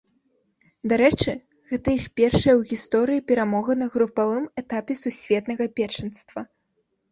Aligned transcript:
Дарэчы, 0.93 1.31
гэта 1.73 1.87
іх 1.97 2.05
першая 2.21 2.55
ў 2.59 2.71
гісторыі 2.71 3.25
перамога 3.33 3.71
на 3.83 3.87
групавым 3.97 4.49
этапе 4.65 4.93
сусветнага 5.03 5.71
першынства. 5.81 6.39